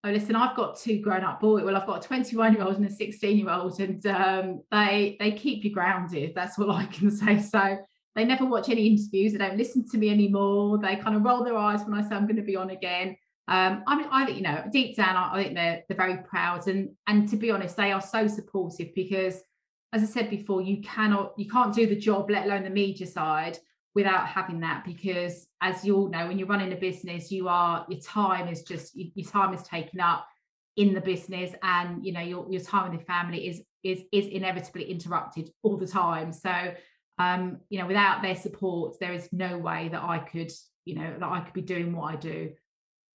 [0.04, 1.64] Oh, listen, I've got two grown-up boys.
[1.64, 6.34] Well, I've got a 21-year-old and a 16-year-old, and um, they they keep you grounded.
[6.34, 7.42] That's what I can say.
[7.42, 7.78] So
[8.16, 9.34] they never watch any interviews.
[9.34, 10.80] They don't listen to me anymore.
[10.80, 13.16] They kind of roll their eyes when I say I'm going to be on again.
[13.50, 16.18] Um, I mean, I think you know, deep down, I, I think they're they're very
[16.24, 19.42] proud, and and to be honest, they are so supportive because,
[19.94, 23.08] as I said before, you cannot, you can't do the job, let alone the media
[23.08, 23.58] side,
[23.96, 24.84] without having that.
[24.84, 28.64] Because as you all know, when you're running a business, you are your time is
[28.64, 30.28] just your time is taken up
[30.76, 34.28] in the business, and you know your your time with the family is is is
[34.28, 36.34] inevitably interrupted all the time.
[36.34, 36.74] So
[37.18, 40.52] um, you know, without their support, there is no way that I could,
[40.86, 42.52] you know, that I could be doing what I do.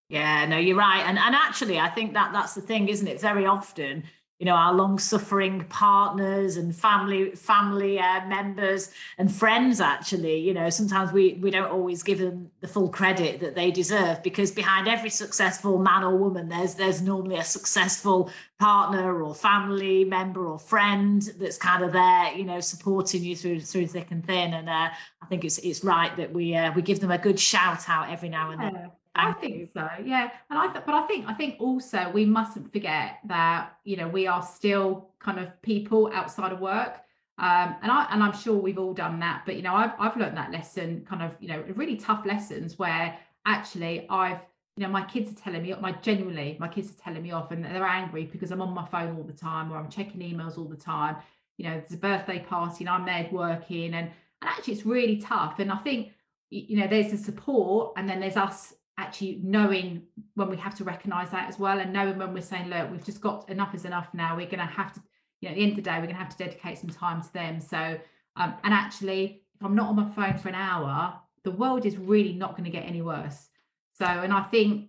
[0.08, 1.04] Yeah, no, you're right.
[1.06, 3.20] And and actually I think that that's the thing, isn't it?
[3.20, 4.04] Very often
[4.42, 10.36] you know our long-suffering partners and family family uh, members and friends actually.
[10.38, 14.20] You know sometimes we we don't always give them the full credit that they deserve
[14.24, 20.04] because behind every successful man or woman there's there's normally a successful partner or family
[20.04, 24.26] member or friend that's kind of there you know supporting you through through thick and
[24.26, 24.54] thin.
[24.54, 24.88] And uh,
[25.22, 28.10] i think it's it's right that we uh, we give them a good shout out
[28.10, 30.30] every now and then I think so, yeah.
[30.48, 34.08] And I, th- but I think, I think also we mustn't forget that you know
[34.08, 36.96] we are still kind of people outside of work,
[37.38, 39.42] um, and I, and I'm sure we've all done that.
[39.44, 42.78] But you know, I've, I've learned that lesson, kind of, you know, really tough lessons
[42.78, 44.38] where actually I've,
[44.76, 47.50] you know, my kids are telling me, my genuinely, my kids are telling me off,
[47.50, 50.56] and they're angry because I'm on my phone all the time or I'm checking emails
[50.56, 51.16] all the time.
[51.58, 55.18] You know, there's a birthday party and I'm there working, and and actually it's really
[55.18, 55.58] tough.
[55.58, 56.12] And I think
[56.48, 60.02] you know there's the support and then there's us actually knowing
[60.34, 63.04] when we have to recognize that as well and knowing when we're saying look we've
[63.04, 64.36] just got enough is enough now.
[64.36, 65.02] We're going to have to
[65.40, 66.90] you know at the end of the day we're going to have to dedicate some
[66.90, 67.60] time to them.
[67.60, 67.98] So
[68.36, 71.96] um, and actually if i'm not on my phone for an hour the world is
[71.96, 73.48] really not going to get any worse.
[73.94, 74.88] So and i think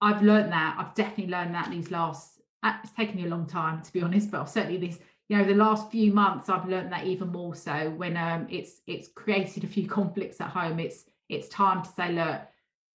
[0.00, 0.76] i've learned that.
[0.78, 4.02] I've definitely learned that these last uh, it's taken me a long time to be
[4.02, 7.54] honest but certainly this you know the last few months i've learned that even more
[7.54, 10.80] so when um it's it's created a few conflicts at home.
[10.80, 12.40] It's it's time to say look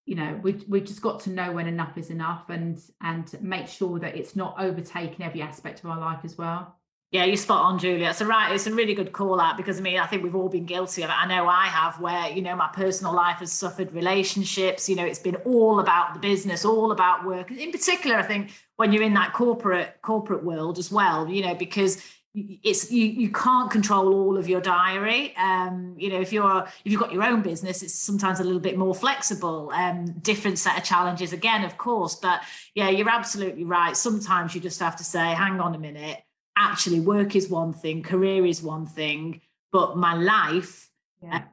[0.09, 3.67] you know we've, we've just got to know when enough is enough and and make
[3.67, 6.75] sure that it's not overtaking every aspect of our life as well
[7.11, 8.11] yeah, you're spot on, Julia.
[8.11, 8.53] It's a right.
[8.53, 11.01] It's a really good call out because I mean, I think we've all been guilty
[11.01, 11.13] of it.
[11.13, 14.87] I know I have, where you know my personal life has suffered relationships.
[14.87, 17.49] You know, it's been all about the business, all about work.
[17.49, 21.27] In particular, I think when you're in that corporate corporate world as well.
[21.27, 21.99] You know, because
[22.35, 25.35] it's you you can't control all of your diary.
[25.35, 28.59] Um you know if you're if you've got your own business it's sometimes a little
[28.59, 29.71] bit more flexible.
[29.73, 32.41] Um different set of challenges again of course but
[32.75, 33.97] yeah you're absolutely right.
[33.97, 36.19] Sometimes you just have to say hang on a minute.
[36.55, 40.89] Actually work is one thing career is one thing but my life
[41.21, 41.43] yeah.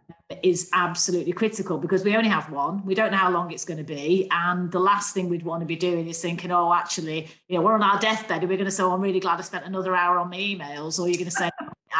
[0.43, 2.85] Is absolutely critical because we only have one.
[2.85, 4.29] We don't know how long it's going to be.
[4.33, 7.63] And the last thing we'd want to be doing is thinking, oh, actually, you know,
[7.63, 9.65] we're on our deathbed and we're going to say, oh, I'm really glad I spent
[9.65, 10.99] another hour on my emails.
[10.99, 11.51] Or you're going to say,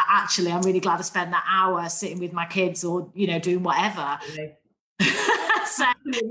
[0.09, 3.39] actually, I'm really glad I spent that hour sitting with my kids or, you know,
[3.39, 4.19] doing whatever.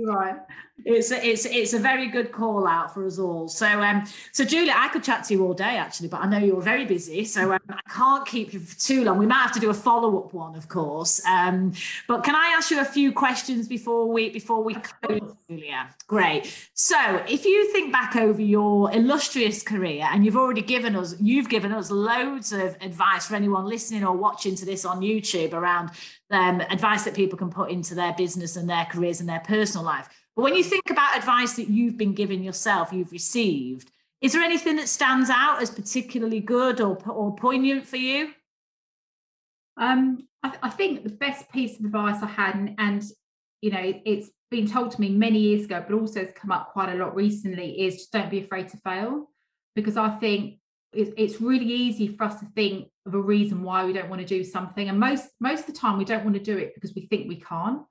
[0.05, 0.37] right
[0.85, 3.49] it's a, it's it's a very good call out for us all.
[3.49, 6.39] So um so Julia, I could chat to you all day actually, but I know
[6.39, 9.19] you're very busy, so um, I can't keep you for too long.
[9.19, 11.25] We might have to do a follow up one, of course.
[11.27, 11.73] Um,
[12.07, 15.89] but can I ask you a few questions before we before we close, Julia?
[16.07, 16.55] Great.
[16.75, 21.49] So if you think back over your illustrious career, and you've already given us you've
[21.49, 25.91] given us loads of advice for anyone listening or watching to this on YouTube around
[26.31, 29.85] um, advice that people can put into their business and their careers and their personal
[29.85, 34.33] life but when you think about advice that you've been given yourself, you've received, Is
[34.33, 38.33] there anything that stands out as particularly good or, or poignant for you?
[39.79, 43.05] Um, I, th- I, think the best piece of advice I had, and, and
[43.61, 46.73] you know, it's been told to me many years ago, but also has come up
[46.73, 49.31] quite a lot recently, is just don't be afraid to fail.
[49.75, 50.59] Because I think
[50.97, 54.27] it's really easy for us to think of a reason why we don't want to
[54.27, 54.89] do something.
[54.89, 57.29] And most most of the time we don't want to do it because we think
[57.29, 57.83] we can't.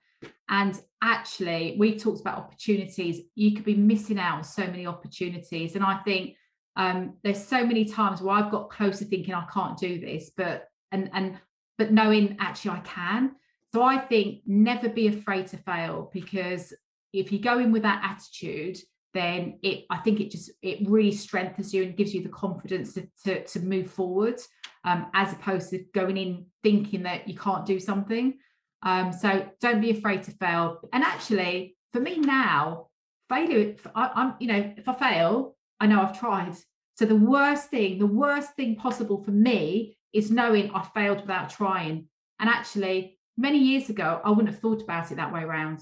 [0.50, 3.22] And actually, we talked about opportunities.
[3.36, 5.76] You could be missing out on so many opportunities.
[5.76, 6.36] And I think
[6.76, 10.32] um, there's so many times where I've got close to thinking I can't do this,
[10.36, 11.40] but and and
[11.78, 13.36] but knowing actually I can.
[13.74, 16.74] So I think never be afraid to fail because
[17.12, 18.78] if you go in with that attitude,
[19.16, 22.94] then it I think it just it really strengthens you and gives you the confidence
[22.94, 24.40] to to, to move forward,
[24.84, 28.38] um, as opposed to going in thinking that you can't do something.
[28.84, 30.80] Um, so don't be afraid to fail.
[30.94, 32.88] And actually, for me now,
[33.30, 36.56] failure, I, I'm you know if I fail, I know I've tried.
[36.96, 41.50] So the worst thing, the worst thing possible for me is knowing I failed without
[41.50, 42.08] trying.
[42.40, 45.82] And actually, many years ago, I wouldn't have thought about it that way around.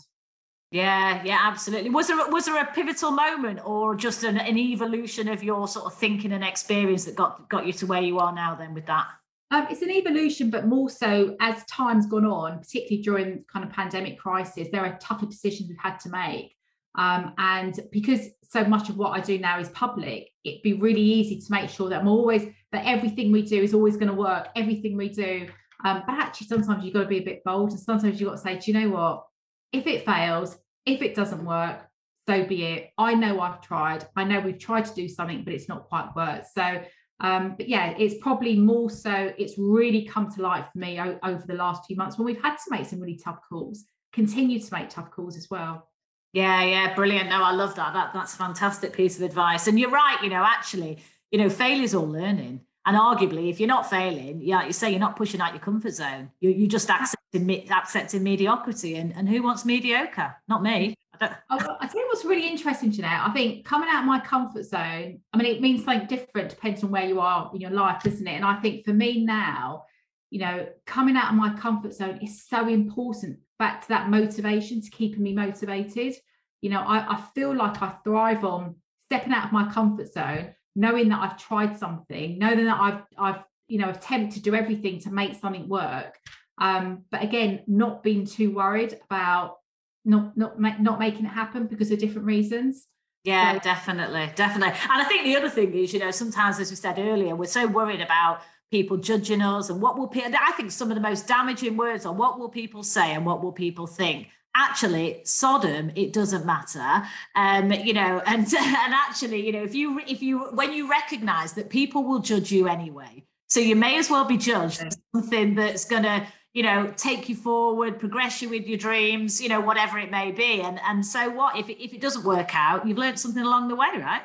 [0.74, 1.92] Yeah, yeah, absolutely.
[1.92, 5.86] Was there was there a pivotal moment, or just an, an evolution of your sort
[5.86, 8.56] of thinking and experience that got got you to where you are now?
[8.56, 9.06] Then with that,
[9.52, 13.72] um, it's an evolution, but more so as time's gone on, particularly during kind of
[13.72, 16.56] pandemic crisis, there are tougher decisions we've had to make.
[16.96, 21.02] Um, and because so much of what I do now is public, it'd be really
[21.02, 24.16] easy to make sure that I'm always that everything we do is always going to
[24.16, 24.48] work.
[24.56, 25.50] Everything we do,
[25.86, 28.38] um, but actually sometimes you've got to be a bit bold, and sometimes you've got
[28.38, 29.28] to say, do you know what?
[29.72, 31.88] If it fails, if it doesn't work,
[32.28, 32.92] so be it.
[32.98, 34.08] I know I've tried.
[34.16, 36.48] I know we've tried to do something, but it's not quite worked.
[36.56, 36.82] So,
[37.20, 39.34] um, but yeah, it's probably more so.
[39.38, 42.42] It's really come to light for me o- over the last few months when we've
[42.42, 43.86] had to make some really tough calls.
[44.14, 45.90] Continue to make tough calls as well.
[46.34, 47.30] Yeah, yeah, brilliant.
[47.30, 47.94] No, I love that.
[47.94, 49.68] That that's a fantastic piece of advice.
[49.68, 50.18] And you're right.
[50.24, 51.00] You know, actually,
[51.32, 52.62] you know, failure's all learning.
[52.86, 55.94] And arguably, if you're not failing, yeah, you say you're not pushing out your comfort
[55.94, 56.32] zone.
[56.42, 58.96] You you just accepting accepting mediocrity.
[58.96, 60.36] And and who wants mediocre?
[60.48, 60.96] Not me.
[61.22, 63.22] I, oh, I think what's really interesting, Jeanette.
[63.26, 65.22] I think coming out of my comfort zone.
[65.32, 68.28] I mean, it means something different depending on where you are in your life, doesn't
[68.28, 68.36] it?
[68.36, 69.86] And I think for me now,
[70.30, 73.40] you know, coming out of my comfort zone is so important.
[73.60, 76.16] Back to that motivation to keeping me motivated.
[76.62, 78.76] You know, I, I feel like I thrive on
[79.06, 83.44] stepping out of my comfort zone knowing that I've tried something, knowing that I've I've
[83.68, 86.18] you know attempted to do everything to make something work.
[86.60, 89.58] Um, but again, not being too worried about
[90.06, 92.88] not not not making it happen because of different reasons.
[93.24, 94.78] Yeah, so, definitely, definitely.
[94.92, 97.46] And I think the other thing is, you know, sometimes as we said earlier, we're
[97.46, 100.32] so worried about people judging us and what will people.
[100.40, 103.42] I think some of the most damaging words are what will people say and what
[103.42, 107.04] will people think actually sodom it doesn't matter.
[107.36, 111.54] Um you know and and actually you know if you if you when you recognize
[111.54, 113.24] that people will judge you anyway
[113.54, 114.90] so you may as well be judged for
[115.22, 119.48] something that's going to you know take you forward progress you with your dreams you
[119.48, 120.62] know whatever it may be.
[120.62, 121.58] And and so what?
[121.58, 124.24] If it, if it doesn't work out you've learned something along the way right?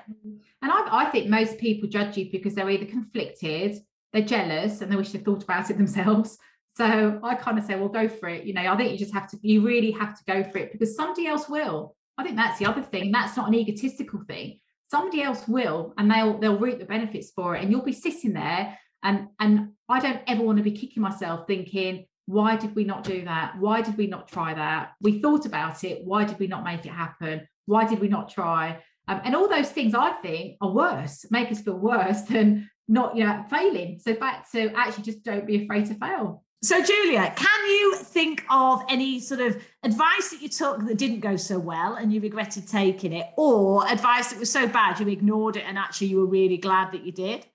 [0.62, 3.78] And I, I think most people judge you because they're either conflicted
[4.12, 6.38] they're jealous and they wish they thought about it themselves
[6.78, 8.44] so I kind of say, well, go for it.
[8.44, 10.70] You know, I think you just have to, you really have to go for it
[10.70, 11.96] because somebody else will.
[12.16, 13.10] I think that's the other thing.
[13.10, 14.60] That's not an egotistical thing.
[14.88, 17.62] Somebody else will, and they'll they'll reap the benefits for it.
[17.62, 21.48] And you'll be sitting there, and and I don't ever want to be kicking myself
[21.48, 23.58] thinking, why did we not do that?
[23.58, 24.92] Why did we not try that?
[25.00, 26.04] We thought about it.
[26.04, 27.46] Why did we not make it happen?
[27.66, 28.80] Why did we not try?
[29.08, 33.16] Um, and all those things I think are worse, make us feel worse than not,
[33.16, 33.98] you know, failing.
[33.98, 36.44] So back to actually just don't be afraid to fail.
[36.60, 41.20] So, Julia, can you think of any sort of advice that you took that didn't
[41.20, 45.06] go so well and you regretted taking it, or advice that was so bad you
[45.08, 47.46] ignored it and actually you were really glad that you did?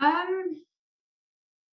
[0.00, 0.56] Um,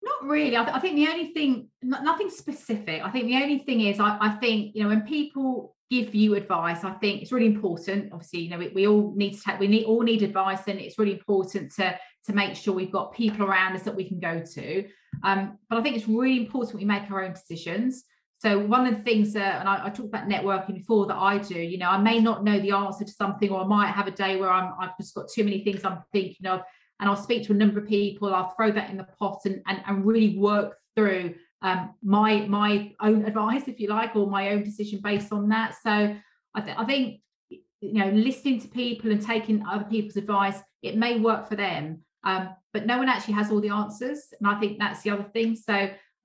[0.04, 0.58] not really.
[0.58, 3.02] I, th- I think the only thing, nothing specific.
[3.02, 6.36] I think the only thing is, I, I think you know when people give you
[6.36, 8.12] advice, I think it's really important.
[8.12, 10.80] Obviously, you know we, we all need to take, we need all need advice, and
[10.80, 14.20] it's really important to to make sure we've got people around us that we can
[14.20, 14.88] go to.
[15.24, 18.06] Um, but I think it's really important we make our own decisions.
[18.40, 21.38] So one of the things that, and I, I talked about networking before that I
[21.38, 24.08] do, you know, I may not know the answer to something, or I might have
[24.08, 26.62] a day where I'm I've just got too many things I'm thinking of,
[27.00, 28.34] and I'll speak to a number of people.
[28.34, 32.92] I'll throw that in the pot and and, and really work through um, my my
[33.00, 35.76] own advice, if you like, or my own decision based on that.
[35.82, 36.14] So
[36.54, 40.98] I, th- I think you know listening to people and taking other people's advice, it
[40.98, 44.34] may work for them, um, but no one actually has all the answers.
[44.40, 45.56] And I think that's the other thing.
[45.56, 45.74] So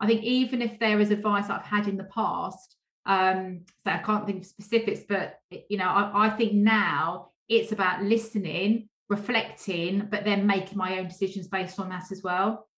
[0.00, 2.76] I think even if there is advice I've had in the past,
[3.06, 7.72] um, so I can't think of specifics, but you know, I, I think now it's
[7.72, 12.68] about listening reflecting, but then making my own decisions based on that as well.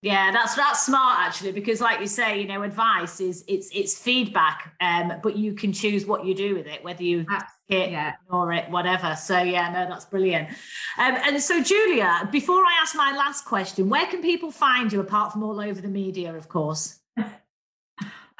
[0.00, 3.98] Yeah, that's that's smart actually, because like you say, you know, advice is it's it's
[3.98, 7.26] feedback, um, but you can choose what you do with it, whether you
[7.66, 8.14] hit, yeah.
[8.24, 9.16] ignore it, whatever.
[9.16, 10.50] So yeah, no, that's brilliant.
[10.98, 15.00] Um, and so Julia, before I ask my last question, where can people find you
[15.00, 17.00] apart from all over the media, of course?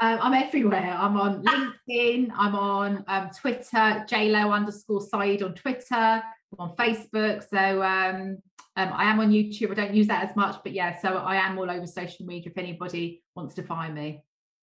[0.00, 0.96] Um, I'm everywhere.
[0.96, 2.30] I'm on LinkedIn.
[2.36, 6.22] I'm on um, Twitter, JLo underscore Saeed on Twitter.
[6.52, 7.42] I'm on Facebook.
[7.50, 8.38] So um,
[8.78, 9.72] um, I am on YouTube.
[9.72, 12.50] I don't use that as much, but yeah, so I am all over social media
[12.50, 14.22] if anybody wants to find me.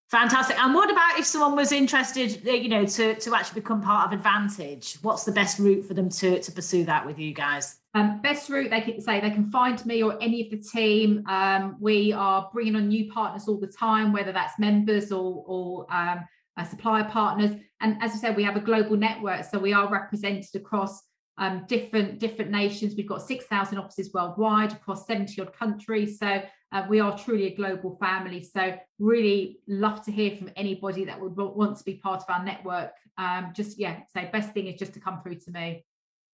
[0.09, 0.57] Fantastic.
[0.63, 4.07] And what about if someone was interested, uh, you know, to, to actually become part
[4.07, 4.99] of Advantage?
[5.03, 7.79] What's the best route for them to, to pursue that with you guys?
[7.95, 11.25] Um, best route they can say they can find me or any of the team.
[11.27, 15.93] Um, we are bringing on new partners all the time, whether that's members or, or
[15.93, 16.21] um,
[16.57, 17.51] uh, supplier partners.
[17.81, 21.03] And as I said, we have a global network, so we are represented across
[21.39, 22.95] um, different different nations.
[22.97, 26.19] We've got 6,000 offices worldwide across 70 odd countries.
[26.19, 28.43] So uh, we are truly a global family.
[28.43, 32.45] So really love to hear from anybody that would want to be part of our
[32.45, 32.93] network.
[33.19, 35.85] Um, just yeah, say best thing is just to come through to me.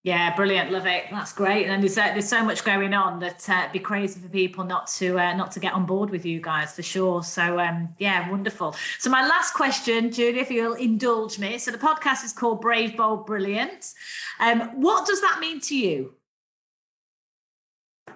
[0.03, 0.73] Yeah, brilliant.
[0.73, 1.05] Love it.
[1.11, 1.67] That's great.
[1.67, 4.65] And there's uh, there's so much going on that uh, it'd be crazy for people
[4.65, 7.23] not to uh, not to get on board with you guys for sure.
[7.23, 8.75] So um, yeah, wonderful.
[8.99, 11.59] So my last question, Judy, if you'll indulge me.
[11.59, 13.93] So the podcast is called Brave, Bold, Brilliant.
[14.41, 16.15] Um, what does that mean to you?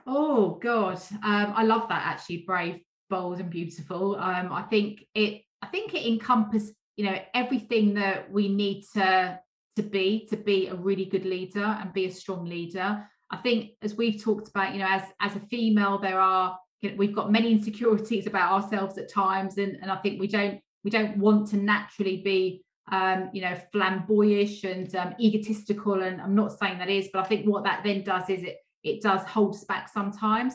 [0.07, 2.45] Oh God, um, I love that actually.
[2.47, 2.81] Brave,
[3.11, 4.17] bold, and beautiful.
[4.17, 5.43] Um, I think it.
[5.61, 9.39] I think it encompasses you know everything that we need to
[9.77, 13.09] to be to be a really good leader and be a strong leader.
[13.31, 16.91] I think as we've talked about you know as as a female there are you
[16.91, 20.61] know, we've got many insecurities about ourselves at times and and i think we don't
[20.85, 22.63] we don't want to naturally be
[22.93, 27.27] um, you know flamboyant and um, egotistical and i'm not saying that is but i
[27.27, 30.55] think what that then does is it it does hold us back sometimes.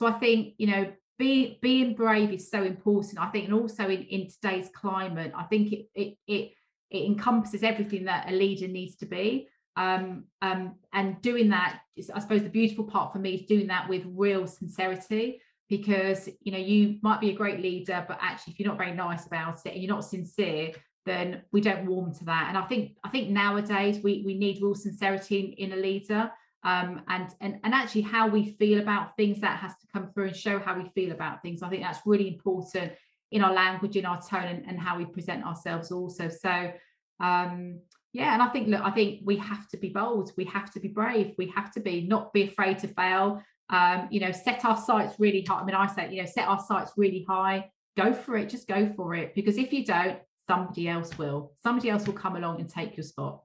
[0.00, 3.84] So i think you know be, being brave is so important i think and also
[3.88, 6.52] in, in today's climate i think it, it it
[6.90, 9.48] it encompasses everything that a leader needs to be.
[9.76, 13.68] Um, um, and doing that is, i suppose the beautiful part for me is doing
[13.68, 18.54] that with real sincerity because you know you might be a great leader but actually
[18.54, 20.72] if you're not very nice about it and you're not sincere
[21.06, 22.46] then we don't warm to that.
[22.48, 26.32] And i think i think nowadays we we need real sincerity in, in a leader
[26.64, 30.28] um, and and and actually how we feel about things that has to come through
[30.28, 31.62] and show how we feel about things.
[31.62, 32.92] I think that's really important
[33.30, 36.28] in our language, in our tone, and, and how we present ourselves also.
[36.28, 36.72] So
[37.20, 37.80] um,
[38.12, 40.80] yeah, and I think look, I think we have to be bold, we have to
[40.80, 43.42] be brave, we have to be not be afraid to fail.
[43.70, 45.60] Um, you know, set our sights really high.
[45.60, 48.66] I mean, I say, you know, set our sights really high, go for it, just
[48.66, 49.34] go for it.
[49.34, 50.18] Because if you don't,
[50.48, 51.52] somebody else will.
[51.62, 53.42] Somebody else will come along and take your spot.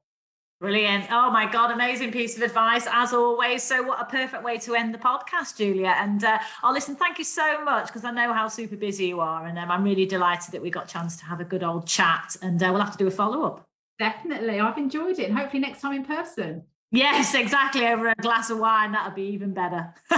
[0.63, 1.07] Brilliant.
[1.11, 3.61] Oh my God, amazing piece of advice as always.
[3.61, 5.93] So, what a perfect way to end the podcast, Julia.
[5.97, 9.19] And uh, oh, listen, thank you so much because I know how super busy you
[9.19, 9.45] are.
[9.45, 11.85] And um, I'm really delighted that we got a chance to have a good old
[11.85, 12.37] chat.
[12.41, 13.67] And uh, we'll have to do a follow up.
[13.99, 14.61] Definitely.
[14.61, 15.27] I've enjoyed it.
[15.27, 16.63] And hopefully, next time in person.
[16.91, 17.85] Yes, exactly.
[17.85, 19.93] Over a glass of wine, that'll be even better.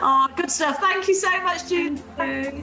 [0.00, 0.78] oh, good stuff.
[0.78, 2.62] Thank you so much, Julia.